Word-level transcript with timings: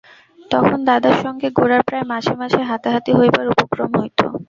তখন 0.51 0.77
দাদার 0.87 1.15
সঙ্গে 1.23 1.47
গোরার 1.57 1.81
প্রায় 1.87 2.05
মাঝে 2.11 2.33
মাঝে 2.41 2.59
হাতাহাতি 2.69 3.11
হইবার 3.17 3.45
উপক্রম 3.53 3.89
হইত। 3.99 4.19